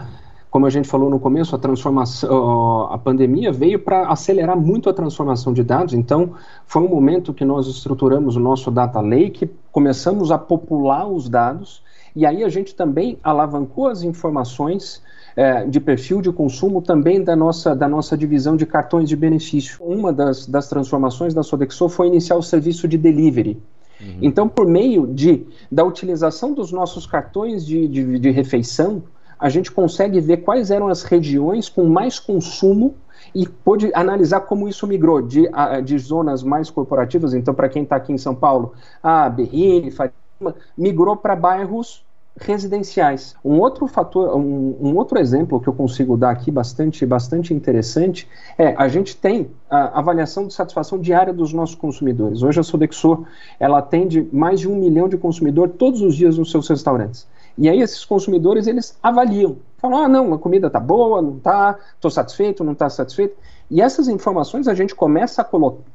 como 0.49 0.65
a 0.65 0.69
gente 0.69 0.87
falou 0.87 1.09
no 1.09 1.19
começo, 1.19 1.55
a 1.55 1.59
transformação, 1.59 2.87
a 2.91 2.97
pandemia 2.97 3.51
veio 3.51 3.79
para 3.79 4.07
acelerar 4.07 4.57
muito 4.57 4.89
a 4.89 4.93
transformação 4.93 5.53
de 5.53 5.63
dados. 5.63 5.93
Então, 5.93 6.31
foi 6.65 6.81
um 6.81 6.87
momento 6.87 7.33
que 7.33 7.45
nós 7.45 7.67
estruturamos 7.67 8.35
o 8.35 8.39
nosso 8.39 8.71
data 8.71 8.99
lake, 8.99 9.49
começamos 9.71 10.31
a 10.31 10.37
popular 10.37 11.07
os 11.07 11.29
dados 11.29 11.83
e 12.15 12.25
aí 12.25 12.43
a 12.43 12.49
gente 12.49 12.73
também 12.73 13.17
alavancou 13.23 13.87
as 13.87 14.01
informações 14.01 15.01
é, 15.35 15.65
de 15.65 15.79
perfil 15.79 16.21
de 16.21 16.31
consumo 16.31 16.81
também 16.81 17.23
da 17.23 17.35
nossa, 17.35 17.75
da 17.75 17.87
nossa 17.87 18.17
divisão 18.17 18.57
de 18.57 18.65
cartões 18.65 19.07
de 19.07 19.15
benefício. 19.15 19.77
Uma 19.81 20.11
das, 20.11 20.47
das 20.47 20.67
transformações 20.67 21.33
da 21.33 21.43
Sodexo 21.43 21.87
foi 21.87 22.07
iniciar 22.07 22.35
o 22.35 22.41
serviço 22.43 22.87
de 22.87 22.97
delivery. 22.97 23.61
Uhum. 24.01 24.17
Então, 24.21 24.49
por 24.49 24.65
meio 24.65 25.05
de, 25.05 25.45
da 25.71 25.83
utilização 25.83 26.53
dos 26.53 26.71
nossos 26.71 27.05
cartões 27.05 27.65
de, 27.65 27.87
de, 27.87 28.19
de 28.19 28.31
refeição, 28.31 29.03
a 29.39 29.49
gente 29.49 29.71
consegue 29.71 30.19
ver 30.19 30.37
quais 30.37 30.69
eram 30.69 30.87
as 30.87 31.03
regiões 31.03 31.69
com 31.69 31.85
mais 31.85 32.19
consumo 32.19 32.95
e 33.33 33.47
pôde 33.47 33.91
analisar 33.93 34.41
como 34.41 34.67
isso 34.67 34.85
migrou 34.87 35.21
de, 35.21 35.49
de 35.83 35.97
zonas 35.97 36.43
mais 36.43 36.69
corporativas. 36.69 37.33
Então, 37.33 37.53
para 37.53 37.69
quem 37.69 37.83
está 37.83 37.95
aqui 37.95 38.11
em 38.11 38.17
São 38.17 38.35
Paulo, 38.35 38.73
a 39.01 39.29
Berrini, 39.29 39.91
Fatima, 39.91 40.55
migrou 40.77 41.15
para 41.15 41.35
bairros 41.35 42.03
residenciais. 42.39 43.35
Um 43.43 43.59
outro 43.59 43.85
fator, 43.87 44.35
um, 44.35 44.77
um, 44.79 44.95
outro 44.95 45.19
exemplo 45.19 45.59
que 45.59 45.67
eu 45.67 45.73
consigo 45.73 46.15
dar 46.15 46.31
aqui 46.31 46.49
bastante, 46.49 47.05
bastante 47.05 47.53
interessante 47.53 48.27
é 48.57 48.73
a 48.77 48.87
gente 48.87 49.15
tem 49.15 49.49
a 49.69 49.99
avaliação 49.99 50.47
de 50.47 50.53
satisfação 50.53 50.99
diária 50.99 51.33
dos 51.33 51.51
nossos 51.51 51.75
consumidores. 51.75 52.41
Hoje 52.41 52.59
a 52.59 52.63
Sodexo 52.63 53.25
ela 53.59 53.79
atende 53.79 54.27
mais 54.31 54.59
de 54.59 54.69
um 54.69 54.75
milhão 54.75 55.09
de 55.09 55.17
consumidores 55.17 55.75
todos 55.77 56.01
os 56.01 56.15
dias 56.15 56.37
nos 56.37 56.49
seus 56.49 56.67
restaurantes. 56.67 57.27
E 57.57 57.69
aí 57.69 57.81
esses 57.81 58.05
consumidores, 58.05 58.67
eles 58.67 58.97
avaliam. 59.01 59.57
Falam, 59.77 60.03
ah, 60.03 60.07
não, 60.07 60.33
a 60.33 60.39
comida 60.39 60.67
está 60.67 60.79
boa, 60.79 61.21
não 61.21 61.37
está, 61.37 61.77
estou 61.95 62.11
satisfeito, 62.11 62.63
não 62.63 62.73
está 62.73 62.89
satisfeito. 62.89 63.35
E 63.69 63.81
essas 63.81 64.07
informações 64.07 64.67
a 64.67 64.73
gente 64.73 64.95
começa 64.95 65.41
a 65.41 65.45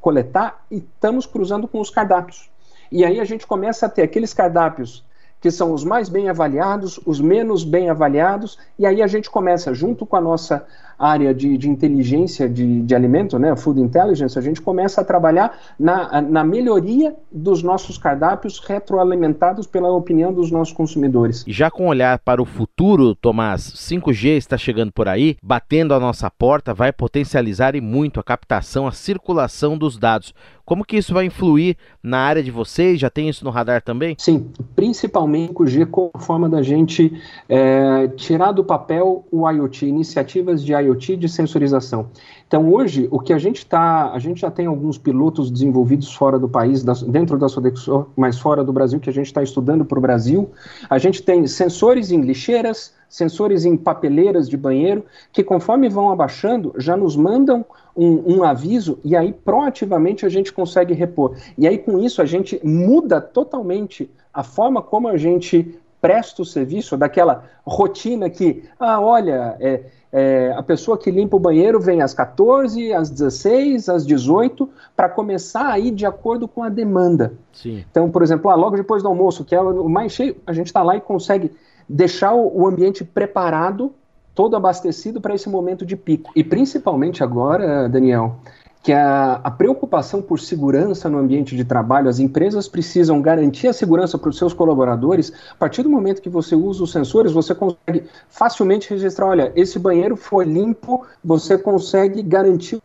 coletar 0.01 0.65
e 0.71 0.77
estamos 0.77 1.27
cruzando 1.27 1.67
com 1.67 1.81
os 1.81 1.91
cardápios. 1.91 2.49
E 2.91 3.05
aí 3.05 3.19
a 3.19 3.25
gente 3.25 3.47
começa 3.47 3.87
a 3.87 3.89
ter 3.89 4.03
aqueles 4.03 4.33
cardápios 4.33 5.05
que 5.41 5.51
são 5.51 5.75
os 5.75 5.85
mais 5.85 6.09
bem 6.09 6.31
avaliados, 6.31 6.99
os 7.05 7.21
menos 7.21 7.65
bem 7.65 7.91
avaliados, 7.91 8.59
e 8.79 8.87
aí 8.87 9.03
a 9.03 9.07
gente 9.07 9.29
começa, 9.29 9.75
junto 9.75 10.07
com 10.07 10.17
a 10.17 10.21
nossa 10.21 10.65
área 10.99 11.35
de, 11.35 11.57
de 11.57 11.69
inteligência 11.69 12.49
de, 12.49 12.83
de 12.83 12.95
alimento, 12.95 13.39
né, 13.39 13.55
Food 13.57 13.81
Intelligence, 13.81 14.39
a 14.39 14.43
gente 14.43 14.61
começa 14.61 15.01
a 15.01 15.05
trabalhar 15.05 15.59
na, 15.79 16.21
na 16.21 16.45
melhoria 16.45 17.15
dos 17.31 17.63
nossos 17.63 17.99
cardápios 17.99 18.59
retroalimentados 18.59 19.67
pela 19.67 19.91
opinião 19.93 20.33
dos 20.33 20.51
nossos 20.51 20.73
consumidores. 20.75 21.45
E 21.47 21.53
já 21.53 21.71
com 21.71 21.89
olhar 21.89 22.19
para 22.19 22.41
o 22.41 22.45
futuro, 22.45 23.15
Tomás, 23.15 23.63
5G 23.63 24.37
está 24.37 24.57
chegando 24.57 24.93
por 24.93 25.09
aí, 25.09 25.37
batendo 25.43 25.95
a 25.95 26.01
nossa 26.01 26.31
porta, 26.31 26.75
vai 26.75 26.93
potencializar 26.93 27.75
e 27.75 27.81
muito 27.81 28.21
a 28.21 28.23
captação, 28.23 28.87
a 28.87 28.93
circulação 28.93 29.77
dos 29.77 29.99
dados. 29.99 30.35
Como 30.65 30.85
que 30.85 30.97
isso 30.97 31.13
vai 31.13 31.27
influir 31.27 31.77
na 32.03 32.19
área 32.19 32.43
de 32.43 32.51
vocês? 32.51 32.99
Já 32.99 33.11
tem 33.11 33.29
isso 33.29 33.45
no 33.45 33.51
radar 33.51 33.83
também? 33.83 34.17
Sim, 34.19 34.51
principalmente 34.75 35.53
o 35.53 35.55
5G 35.55 35.87
como 35.87 36.11
forma 36.19 36.49
da 36.49 36.63
gente 36.63 37.13
é, 37.49 38.09
tirar 38.17 38.53
do 38.53 38.65
papel 38.65 39.27
o 39.31 39.51
IoT, 39.51 39.87
iniciativas 39.87 40.65
de 40.65 40.73
IoT 40.73 40.84
de 40.93 41.29
sensorização. 41.29 42.09
Então 42.47 42.73
hoje 42.73 43.09
o 43.11 43.21
que 43.21 43.33
a 43.33 43.39
gente 43.39 43.59
está, 43.59 44.13
a 44.13 44.19
gente 44.19 44.41
já 44.41 44.51
tem 44.51 44.67
alguns 44.67 44.99
pilotos 44.99 45.51
desenvolvidos 45.51 46.13
fora 46.13 46.39
do 46.39 46.49
país, 46.49 46.83
da, 46.83 46.93
dentro 47.07 47.39
da 47.39 47.49
Sodexo, 47.49 48.07
mas 48.17 48.39
fora 48.39 48.65
do 48.65 48.73
Brasil 48.73 49.01
que 49.01 49.09
a 49.09 49.13
gente 49.13 49.27
está 49.27 49.43
estudando 49.43 49.85
para 49.85 49.99
o 49.99 50.03
Brasil. 50.03 50.51
A 50.91 50.99
gente 50.99 51.23
tem 51.23 51.47
sensores 51.47 52.11
em 52.11 52.21
lixeiras, 52.21 52.93
sensores 53.09 53.65
em 53.65 53.77
papeleiras 53.77 54.49
de 54.49 54.57
banheiro, 54.57 55.05
que 55.33 55.45
conforme 55.45 55.89
vão 55.89 56.11
abaixando, 56.11 56.75
já 56.77 56.97
nos 56.97 57.17
mandam 57.17 57.65
um, 57.97 58.39
um, 58.39 58.45
aviso 58.45 58.99
e 59.05 59.17
aí 59.17 59.33
proativamente 59.33 60.27
a 60.27 60.29
gente 60.29 60.53
consegue 60.53 60.93
repor. 60.93 61.37
E 61.57 61.69
aí 61.69 61.79
com 61.79 61.99
isso 62.01 62.21
a 62.21 62.25
gente 62.25 62.61
muda 62.65 63.21
totalmente 63.21 64.11
a 64.33 64.43
forma 64.43 64.83
como 64.83 65.07
a 65.07 65.17
gente 65.17 65.79
presta 66.05 66.43
o 66.43 66.45
serviço, 66.45 66.99
daquela 66.99 67.45
rotina 67.65 68.29
que, 68.29 68.65
ah, 68.79 69.01
olha, 69.01 69.57
é, 69.59 69.85
é, 70.17 70.55
a 70.57 70.63
pessoa 70.63 70.97
que 70.97 71.11
limpa 71.11 71.35
o 71.35 71.41
banheiro 71.41 71.81
vem 71.81 72.01
às 72.01 72.15
14, 72.15 72.93
às 72.93 73.11
16, 73.11 73.89
às 73.89 74.07
18, 74.07 74.71
para 74.95 75.09
começar 75.09 75.67
a 75.67 75.77
ir 75.77 75.91
de 75.91 76.07
acordo 76.07 76.47
com 76.47 76.63
a 76.63 76.69
demanda. 76.69 77.33
Sim. 77.53 77.85
Então, 77.91 78.09
por 78.09 78.23
exemplo, 78.23 78.49
ah, 78.49 78.55
logo 78.55 78.77
depois 78.77 79.03
do 79.03 79.09
almoço, 79.09 79.45
que 79.45 79.57
é 79.57 79.61
o 79.61 79.89
mais 79.89 80.13
cheio, 80.13 80.37
a 80.47 80.53
gente 80.53 80.69
está 80.69 80.85
lá 80.85 80.95
e 80.95 81.01
consegue 81.01 81.51
deixar 81.89 82.33
o, 82.33 82.65
ambiente 82.65 83.05
preparado, 83.05 83.93
todo 84.37 84.55
abastecido 84.55 85.21
para 85.21 85.35
esse 85.35 85.49
momento 85.49 85.85
de 85.85 85.97
pico. 85.97 86.31
E 86.37 86.45
principalmente 86.45 87.25
agora, 87.25 87.89
Daniel, 87.89 88.37
que 88.85 88.93
a, 88.93 89.41
a, 89.43 89.51
preocupação 89.51 90.21
por 90.21 90.39
segurança 90.39 91.09
no 91.09 91.17
ambiente 91.17 91.57
de 91.57 91.65
trabalho, 91.65 92.07
as 92.07 92.19
empresas 92.19 92.69
precisam 92.69 93.23
garantir 93.23 93.67
a 93.67 93.73
segurança 93.73 94.19
para 94.19 94.29
os 94.29 94.37
seus 94.37 94.53
colaboradores. 94.53 95.33
A 95.51 95.55
partir 95.55 95.83
do 95.83 95.89
momento 95.89 96.21
que 96.21 96.29
você 96.29 96.55
usa 96.55 96.85
os 96.85 96.93
sensores, 96.93 97.33
você 97.33 97.55
consegue 97.55 98.05
facilmente 98.29 98.91
registrar: 98.91 99.27
olha, 99.27 99.51
esse 99.57 99.79
banheiro 99.79 100.17
foi 100.17 100.45
limpo, 100.45 101.07
você 101.25 101.57
consegue 101.57 102.23
garantir 102.23 102.79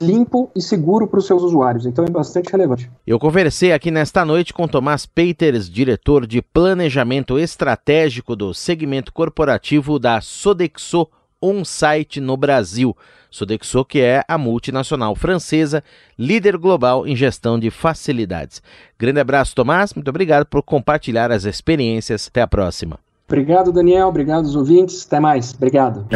limpo 0.00 0.50
e 0.56 0.62
seguro 0.62 1.06
para 1.06 1.18
os 1.18 1.26
seus 1.26 1.42
usuários. 1.42 1.84
Então 1.84 2.06
é 2.06 2.10
bastante 2.10 2.50
relevante. 2.50 2.90
Eu 3.06 3.18
conversei 3.18 3.72
aqui 3.72 3.90
nesta 3.90 4.24
noite 4.24 4.54
com 4.54 4.66
Tomás 4.66 5.04
Peters, 5.04 5.68
diretor 5.68 6.26
de 6.26 6.40
planejamento 6.40 7.38
estratégico 7.38 8.34
do 8.34 8.54
segmento 8.54 9.12
corporativo 9.12 9.98
da 9.98 10.22
Sodexo 10.22 11.06
On-Site 11.40 12.20
no 12.20 12.36
Brasil. 12.36 12.96
Sodexo, 13.30 13.84
que 13.84 14.00
é 14.00 14.24
a 14.26 14.38
multinacional 14.38 15.14
francesa, 15.14 15.84
líder 16.18 16.56
global 16.56 17.06
em 17.06 17.14
gestão 17.14 17.58
de 17.58 17.70
facilidades. 17.70 18.62
Grande 18.98 19.20
abraço, 19.20 19.54
Tomás. 19.54 19.92
Muito 19.94 20.08
obrigado 20.08 20.46
por 20.46 20.62
compartilhar 20.62 21.30
as 21.30 21.44
experiências. 21.44 22.28
Até 22.28 22.40
a 22.42 22.46
próxima. 22.46 22.98
Obrigado, 23.28 23.70
Daniel. 23.70 24.08
Obrigado 24.08 24.46
aos 24.46 24.56
ouvintes. 24.56 25.04
Até 25.06 25.20
mais. 25.20 25.52
Obrigado. 25.54 26.06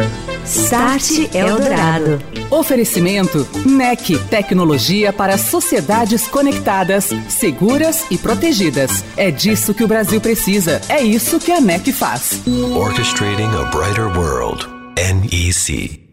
Start 0.43 1.33
Eldorado. 1.33 2.19
Oferecimento 2.49 3.47
NEC, 3.65 4.17
tecnologia 4.29 5.13
para 5.13 5.37
sociedades 5.37 6.27
conectadas, 6.27 7.11
seguras 7.29 8.09
e 8.11 8.17
protegidas. 8.17 9.05
É 9.15 9.29
disso 9.31 9.73
que 9.73 9.83
o 9.83 9.87
Brasil 9.87 10.19
precisa. 10.19 10.81
É 10.89 11.01
isso 11.01 11.39
que 11.39 11.51
a 11.51 11.61
NEC 11.61 11.93
faz. 11.93 12.41
Orchestrating 12.75 13.49
a 13.55 13.63
brighter 13.69 14.07
world. 14.17 14.72
NEC. 14.95 16.07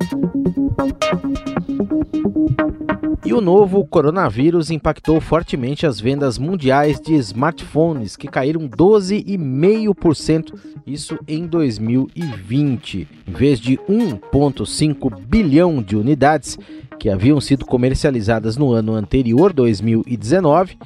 E 3.25 3.33
o 3.35 3.41
novo 3.41 3.85
coronavírus 3.87 4.71
impactou 4.71 5.21
fortemente 5.21 5.87
as 5.87 6.01
vendas 6.01 6.39
mundiais 6.39 6.99
de 7.01 7.15
smartphones, 7.15 8.17
que 8.17 8.27
caíram 8.27 8.69
12,5%, 8.69 10.59
isso 10.87 11.19
em 11.29 11.47
2020. 11.47 13.09
Em 13.29 13.33
vez 13.33 13.61
de 13.61 13.77
1,5 13.77 15.21
bilhão 15.21 15.83
de 15.83 15.97
unidades 15.97 16.59
que 16.99 17.11
haviam 17.11 17.41
sido 17.41 17.67
comercializadas 17.67 18.57
no 18.57 18.73
ano 18.73 18.95
anterior, 18.95 19.53
2019, 19.53 20.75
o 20.75 20.79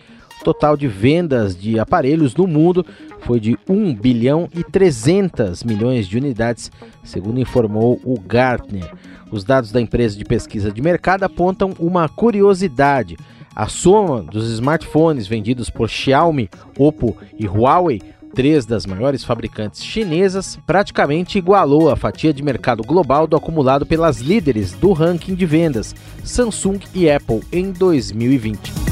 total 0.45 0.77
de 0.77 0.87
vendas 0.87 1.57
de 1.57 1.79
aparelhos 1.79 2.37
no 2.37 2.47
mundo 2.47 2.85
foi 3.21 3.41
de 3.41 3.59
1 3.69 3.95
bilhão 3.95 4.49
e 4.55 4.63
300 4.63 5.65
milhões 5.65 6.07
de 6.07 6.19
unidades, 6.19 6.71
segundo 7.03 7.41
informou 7.41 7.99
o 8.05 8.21
Gartner. 8.21 8.93
Os 9.33 9.43
dados 9.43 9.73
da 9.73 9.81
empresa 9.81 10.17
de 10.17 10.25
pesquisa 10.25 10.71
de 10.71 10.83
mercado 10.83 11.25
apontam 11.25 11.73
uma 11.79 12.09
curiosidade. 12.09 13.17
A 13.57 13.67
soma 13.67 14.23
dos 14.23 14.51
smartphones 14.51 15.27
vendidos 15.27 15.71
por 15.71 15.89
Xiaomi, 15.89 16.51
Oppo 16.79 17.17
e 17.39 17.47
Huawei 17.47 18.01
três 18.35 18.67
das 18.67 18.85
maiores 18.85 19.25
fabricantes 19.25 19.83
chinesas, 19.83 20.59
praticamente 20.67 21.39
igualou 21.39 21.89
a 21.89 21.97
fatia 21.97 22.35
de 22.35 22.43
mercado 22.43 22.83
global 22.83 23.27
do 23.27 23.37
acumulado 23.37 23.87
pelas 23.87 24.19
líderes 24.19 24.73
do 24.73 24.93
ranking 24.93 25.37
de 25.37 25.47
vendas, 25.47 25.95
Samsung 26.25 26.81
e 26.93 27.09
Apple, 27.09 27.43
em 27.53 27.71
2020. 27.71 28.84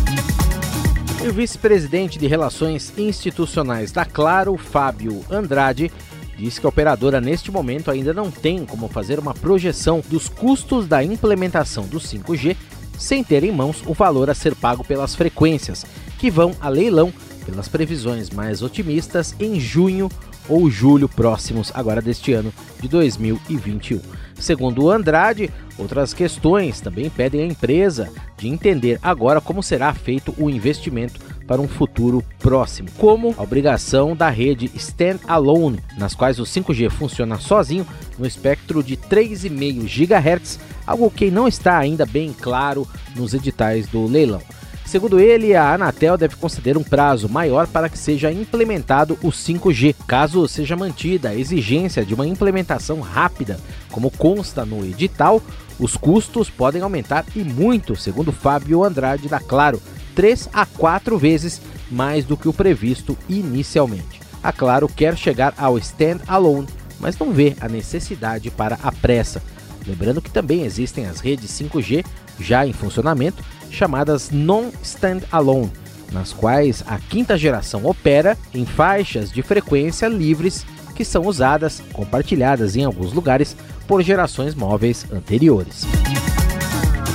E 1.22 1.28
o 1.28 1.32
vice-presidente 1.32 2.18
de 2.18 2.26
Relações 2.26 2.92
Institucionais 2.98 3.92
da 3.92 4.04
Claro, 4.04 4.56
Fábio 4.56 5.24
Andrade, 5.30 5.92
diz 6.36 6.58
que 6.58 6.66
a 6.66 6.68
operadora 6.68 7.20
neste 7.20 7.48
momento 7.48 7.92
ainda 7.92 8.12
não 8.12 8.28
tem 8.28 8.66
como 8.66 8.88
fazer 8.88 9.20
uma 9.20 9.32
projeção 9.32 10.02
dos 10.08 10.28
custos 10.28 10.88
da 10.88 11.04
implementação 11.04 11.86
do 11.86 12.00
5G 12.00 12.56
sem 12.98 13.22
ter 13.22 13.44
em 13.44 13.52
mãos 13.52 13.84
o 13.86 13.94
valor 13.94 14.30
a 14.30 14.34
ser 14.34 14.56
pago 14.56 14.82
pelas 14.82 15.14
frequências, 15.14 15.86
que 16.18 16.28
vão 16.28 16.56
a 16.60 16.68
leilão 16.68 17.12
pelas 17.46 17.68
previsões 17.68 18.28
mais 18.28 18.60
otimistas 18.60 19.32
em 19.38 19.60
junho 19.60 20.08
ou 20.48 20.70
julho 20.70 21.08
próximos, 21.08 21.70
agora 21.74 22.00
deste 22.00 22.32
ano 22.32 22.52
de 22.80 22.88
2021. 22.88 24.00
Segundo 24.34 24.90
Andrade, 24.90 25.50
outras 25.78 26.12
questões 26.12 26.80
também 26.80 27.08
pedem 27.08 27.42
à 27.42 27.46
empresa 27.46 28.10
de 28.36 28.48
entender 28.48 28.98
agora 29.02 29.40
como 29.40 29.62
será 29.62 29.94
feito 29.94 30.34
o 30.36 30.50
investimento 30.50 31.20
para 31.46 31.60
um 31.60 31.68
futuro 31.68 32.24
próximo, 32.38 32.88
como 32.98 33.34
a 33.36 33.42
obrigação 33.42 34.16
da 34.16 34.30
rede 34.30 34.70
standalone, 34.74 35.80
nas 35.98 36.14
quais 36.14 36.38
o 36.38 36.44
5G 36.44 36.90
funciona 36.90 37.38
sozinho 37.38 37.86
no 38.18 38.26
espectro 38.26 38.82
de 38.82 38.96
3,5 38.96 39.84
GHz, 39.84 40.58
algo 40.86 41.10
que 41.10 41.30
não 41.30 41.46
está 41.46 41.78
ainda 41.78 42.06
bem 42.06 42.32
claro 42.32 42.86
nos 43.14 43.34
editais 43.34 43.86
do 43.86 44.06
leilão. 44.06 44.42
Segundo 44.84 45.18
ele, 45.18 45.54
a 45.54 45.72
Anatel 45.72 46.18
deve 46.18 46.36
conceder 46.36 46.76
um 46.76 46.82
prazo 46.82 47.28
maior 47.28 47.66
para 47.66 47.88
que 47.88 47.96
seja 47.96 48.30
implementado 48.30 49.18
o 49.22 49.28
5G. 49.28 49.94
Caso 50.06 50.46
seja 50.46 50.76
mantida 50.76 51.30
a 51.30 51.34
exigência 51.34 52.04
de 52.04 52.12
uma 52.12 52.26
implementação 52.26 53.00
rápida, 53.00 53.58
como 53.90 54.10
consta 54.10 54.66
no 54.66 54.84
edital, 54.84 55.40
os 55.78 55.96
custos 55.96 56.50
podem 56.50 56.82
aumentar 56.82 57.24
e 57.34 57.40
muito, 57.40 57.96
segundo 57.96 58.32
Fábio 58.32 58.84
Andrade 58.84 59.28
da 59.28 59.40
Claro, 59.40 59.80
3 60.14 60.50
a 60.52 60.66
4 60.66 61.16
vezes 61.18 61.60
mais 61.90 62.24
do 62.24 62.36
que 62.36 62.48
o 62.48 62.52
previsto 62.52 63.16
inicialmente. 63.28 64.20
A 64.42 64.52
Claro 64.52 64.88
quer 64.88 65.16
chegar 65.16 65.54
ao 65.56 65.78
stand-alone, 65.78 66.68
mas 67.00 67.18
não 67.18 67.32
vê 67.32 67.56
a 67.60 67.68
necessidade 67.68 68.50
para 68.50 68.78
a 68.82 68.92
pressa. 68.92 69.42
Lembrando 69.86 70.22
que 70.22 70.30
também 70.30 70.64
existem 70.64 71.06
as 71.06 71.20
redes 71.20 71.50
5G 71.50 72.04
já 72.38 72.66
em 72.66 72.72
funcionamento 72.72 73.42
chamadas 73.72 74.30
non-standalone, 74.30 75.72
nas 76.12 76.32
quais 76.32 76.84
a 76.86 76.98
quinta 76.98 77.36
geração 77.36 77.86
opera 77.86 78.36
em 78.54 78.64
faixas 78.64 79.32
de 79.32 79.42
frequência 79.42 80.06
livres 80.06 80.64
que 80.94 81.04
são 81.04 81.26
usadas, 81.26 81.82
compartilhadas 81.92 82.76
em 82.76 82.84
alguns 82.84 83.12
lugares, 83.12 83.56
por 83.86 84.02
gerações 84.02 84.54
móveis 84.54 85.06
anteriores. 85.10 85.84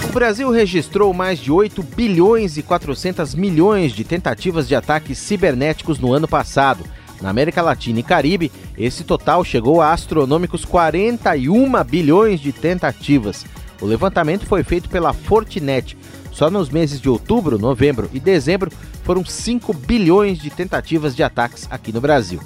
O 0.10 0.14
Brasil 0.14 0.50
registrou 0.50 1.14
mais 1.14 1.38
de 1.38 1.52
8 1.52 1.84
bilhões 1.84 2.58
e 2.58 2.64
400 2.64 3.36
milhões 3.36 3.92
de 3.92 4.04
tentativas 4.04 4.68
de 4.68 4.76
ataques 4.76 5.18
cibernéticos 5.20 6.00
no 6.00 6.12
ano 6.12 6.28
passado. 6.28 6.84
Na 7.22 7.30
América 7.30 7.62
Latina 7.62 8.00
e 8.00 8.04
Caribe, 8.04 8.52
esse 8.78 9.04
total 9.04 9.44
chegou 9.44 9.82
a 9.82 9.92
astronômicos 9.92 10.66
41 10.66 11.84
bilhões 11.84 12.40
de 12.40 12.52
tentativas. 12.52 13.46
O 13.80 13.86
levantamento 13.86 14.46
foi 14.46 14.64
feito 14.64 14.90
pela 14.90 15.14
Fortinet, 15.14 15.96
só 16.38 16.52
nos 16.52 16.70
meses 16.70 17.02
de 17.02 17.10
outubro, 17.10 17.58
novembro 17.58 18.12
e 18.14 18.20
dezembro 18.20 18.72
foram 19.04 19.26
5 19.26 19.74
bilhões 19.74 20.38
de 20.38 20.52
tentativas 20.52 21.16
de 21.16 21.24
ataques 21.24 21.68
aqui 21.68 21.92
no 21.92 22.00
Brasil. 22.00 22.40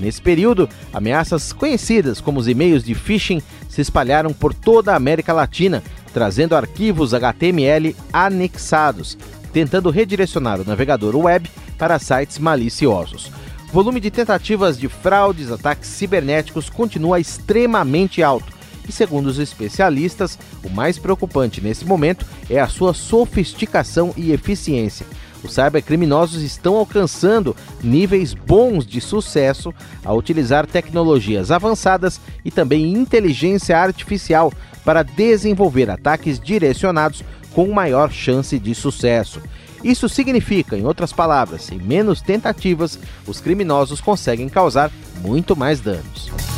Nesse 0.00 0.22
período, 0.22 0.66
ameaças 0.94 1.52
conhecidas 1.52 2.22
como 2.22 2.40
os 2.40 2.48
e-mails 2.48 2.82
de 2.82 2.94
phishing 2.94 3.42
se 3.68 3.82
espalharam 3.82 4.32
por 4.32 4.54
toda 4.54 4.92
a 4.92 4.96
América 4.96 5.34
Latina, 5.34 5.82
trazendo 6.14 6.56
arquivos 6.56 7.12
HTML 7.12 7.94
anexados, 8.10 9.18
tentando 9.52 9.90
redirecionar 9.90 10.58
o 10.58 10.64
navegador 10.64 11.14
web 11.14 11.46
para 11.76 11.98
sites 11.98 12.38
maliciosos. 12.38 13.30
O 13.68 13.72
volume 13.74 14.00
de 14.00 14.10
tentativas 14.10 14.78
de 14.78 14.88
fraudes, 14.88 15.52
ataques 15.52 15.90
cibernéticos 15.90 16.70
continua 16.70 17.20
extremamente 17.20 18.22
alto 18.22 18.54
e, 18.88 18.92
segundo 18.92 19.26
os 19.26 19.38
especialistas, 19.38 20.38
o 20.62 20.70
mais 20.70 20.98
preocupante 20.98 21.60
nesse 21.60 21.84
momento 21.84 22.26
é 22.48 22.60
a 22.60 22.68
sua 22.68 22.94
sofisticação 22.94 24.12
e 24.16 24.32
eficiência. 24.32 25.06
Os 25.44 25.52
cybercriminosos 25.52 26.42
estão 26.42 26.76
alcançando 26.76 27.54
níveis 27.82 28.32
bons 28.32 28.86
de 28.86 28.98
sucesso 29.00 29.74
ao 30.02 30.16
utilizar 30.16 30.66
tecnologias 30.66 31.50
avançadas 31.50 32.18
e 32.42 32.50
também 32.50 32.94
inteligência 32.94 33.76
artificial 33.78 34.50
para 34.84 35.02
desenvolver 35.02 35.90
ataques 35.90 36.40
direcionados 36.40 37.22
com 37.52 37.70
maior 37.70 38.10
chance 38.10 38.58
de 38.58 38.74
sucesso. 38.74 39.40
Isso 39.82 40.08
significa, 40.08 40.78
em 40.78 40.86
outras 40.86 41.12
palavras, 41.12 41.70
em 41.70 41.78
menos 41.78 42.22
tentativas, 42.22 42.98
os 43.26 43.38
criminosos 43.38 44.00
conseguem 44.00 44.48
causar 44.48 44.90
muito 45.20 45.54
mais 45.54 45.78
danos 45.78 46.53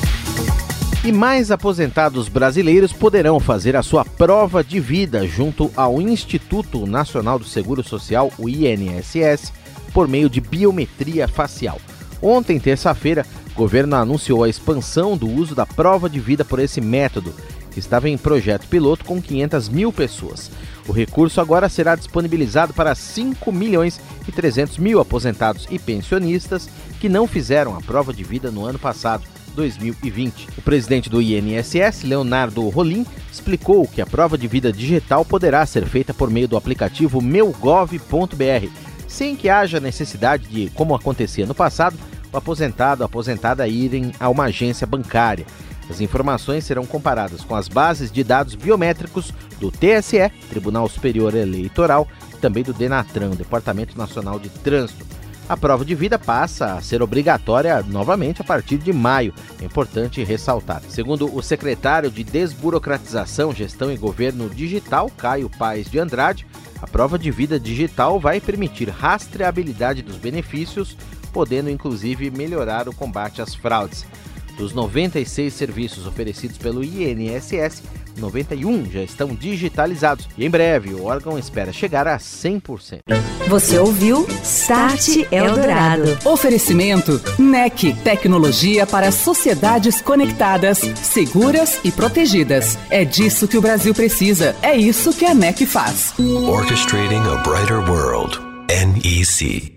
e 1.07 1.13
mais 1.13 1.53
aposentados 1.53 2.29
brasileiros 2.29 2.93
poderão 2.93 3.39
fazer 3.39 3.77
a 3.77 3.83
sua 3.83 4.05
prova 4.05 4.65
de 4.65 4.81
vida 4.81 5.25
junto 5.25 5.71
ao 5.77 6.03
Instituto 6.03 6.85
Nacional 6.85 7.39
do 7.39 7.45
Seguro 7.45 7.81
Social, 7.81 8.33
o 8.37 8.49
INSS, 8.49 9.53
por 9.95 10.09
meio 10.09 10.29
de 10.29 10.41
biometria 10.41 11.29
facial. 11.29 11.81
Ontem, 12.21 12.59
terça-feira, 12.59 13.25
o 13.53 13.55
governo 13.55 13.95
anunciou 13.95 14.43
a 14.43 14.49
expansão 14.49 15.17
do 15.17 15.31
uso 15.31 15.55
da 15.55 15.65
prova 15.65 16.11
de 16.11 16.19
vida 16.19 16.45
por 16.45 16.59
esse 16.59 16.81
método, 16.81 17.33
que 17.71 17.79
estava 17.79 18.09
em 18.09 18.19
projeto 18.19 18.67
piloto 18.67 19.05
com 19.05 19.23
500 19.23 19.69
mil 19.69 19.93
pessoas. 19.93 20.51
O 20.89 20.93
recurso 20.93 21.41
agora 21.41 21.69
será 21.69 21.95
disponibilizado 21.95 22.75
para 22.75 22.97
5 22.97 23.53
milhões 23.53 24.01
e 24.27 24.33
300 24.33 24.79
mil 24.79 24.99
aposentados 24.99 25.69
e 25.71 25.79
pensionistas 25.79 26.69
que 26.99 27.09
não 27.09 27.29
fizeram 27.29 27.77
a 27.77 27.81
prova 27.81 28.13
de 28.13 28.25
vida 28.25 28.51
no 28.51 28.65
ano 28.65 28.79
passado 28.81 29.23
2020. 29.57 30.49
O 30.59 30.63
presidente 30.63 31.11
do 31.11 31.21
INSS, 31.21 32.05
Leonardo 32.05 32.69
Rolim, 32.69 33.05
explicou 33.33 33.89
que 33.89 34.01
a 34.01 34.07
prova 34.07 34.39
de 34.39 34.47
vida 34.47 34.73
digital 34.73 35.25
poderá 35.25 35.67
ser 35.67 35.87
feita 35.87 36.15
por 36.15 36.31
meio 36.31 36.47
do 36.47 36.57
aplicativo 36.57 37.21
meugov.br, 37.21 38.69
sem 39.09 39.35
que 39.35 39.49
haja 39.49 39.81
necessidade 39.81 40.47
de, 40.47 40.71
como 40.71 40.95
acontecia 40.95 41.47
no 41.47 41.55
passado, 41.55 41.99
o 42.33 42.37
aposentado 42.37 43.03
ou 43.03 43.07
aposentada 43.07 43.67
irem 43.67 44.13
a 44.21 44.29
uma 44.29 44.45
agência 44.45 44.87
bancária. 44.87 45.47
As 45.89 46.01
informações 46.01 46.65
serão 46.65 46.85
comparadas 46.85 47.43
com 47.43 47.55
as 47.55 47.69
bases 47.69 48.11
de 48.11 48.23
dados 48.25 48.55
biométricos 48.55 49.33
do 49.61 49.71
TSE, 49.71 50.31
Tribunal 50.51 50.89
Superior 50.89 51.35
Eleitoral, 51.35 52.09
e 52.35 52.37
também 52.39 52.63
do 52.63 52.73
DENATRAN, 52.73 53.31
Departamento 53.31 53.97
Nacional 53.97 54.39
de 54.39 54.49
Trânsito. 54.49 55.07
A 55.49 55.57
prova 55.57 55.85
de 55.85 55.95
vida 55.95 56.19
passa 56.19 56.75
a 56.75 56.83
ser 56.83 57.01
obrigatória 57.01 57.81
novamente 57.81 58.43
a 58.43 58.45
partir 58.45 58.79
de 58.79 58.93
maio. 58.93 59.33
É 59.63 59.65
importante 59.65 60.25
ressaltar. 60.25 60.83
Segundo 60.89 61.33
o 61.33 61.41
secretário 61.41 62.11
de 62.11 62.25
Desburocratização, 62.25 63.55
Gestão 63.55 63.93
e 63.93 63.97
Governo 63.97 64.51
Digital, 64.51 65.09
Caio 65.17 65.49
Paes 65.49 65.89
de 65.89 66.01
Andrade, 66.01 66.45
a 66.83 66.87
prova 66.89 67.17
de 67.17 67.31
vida 67.31 67.61
digital 67.61 68.19
vai 68.19 68.41
permitir 68.41 68.89
rastreabilidade 68.89 70.03
dos 70.03 70.17
benefícios, 70.17 70.97
podendo 71.33 71.71
inclusive 71.71 72.29
melhorar 72.29 72.89
o 72.89 72.95
combate 72.95 73.41
às 73.41 73.55
fraudes. 73.55 74.05
Dos 74.59 74.73
96 74.73 75.55
serviços 75.55 76.09
oferecidos 76.09 76.59
pelo 76.59 76.83
INSS, 76.83 77.85
91 78.17 78.91
já 78.91 79.03
estão 79.03 79.29
digitalizados 79.29 80.29
e 80.37 80.45
em 80.45 80.51
breve 80.51 80.95
o 80.95 81.05
órgão 81.05 81.39
espera 81.39 81.73
chegar 81.73 82.07
a 82.07 82.19
100%. 82.19 83.01
Você 83.49 83.79
ouviu 83.79 84.27
Start 84.43 85.27
Eldorado. 85.31 86.19
Oferecimento 86.25 87.21
NEC, 87.39 87.95
tecnologia 88.03 88.87
para 88.87 89.13
sociedades 89.13 90.01
conectadas, 90.01 90.79
seguras 91.03 91.79
e 91.85 91.93
protegidas. 91.93 92.77
É 92.91 93.05
disso 93.05 93.47
que 93.47 93.57
o 93.57 93.63
Brasil 93.63 93.95
precisa. 93.95 94.57
É 94.63 94.77
isso 94.77 95.13
que 95.13 95.25
a 95.25 95.35
NEC 95.35 95.65
faz. 95.65 96.13
Orchestrating 96.19 97.23
a 97.29 97.37
brighter 97.43 97.79
world. 97.89 98.39
NEC. 98.69 99.76